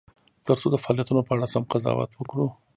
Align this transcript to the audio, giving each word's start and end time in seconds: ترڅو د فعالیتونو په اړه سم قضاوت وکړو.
ترڅو 0.45 0.67
د 0.71 0.75
فعالیتونو 0.83 1.21
په 1.27 1.31
اړه 1.35 1.47
سم 1.53 1.63
قضاوت 1.73 2.11
وکړو. 2.15 2.47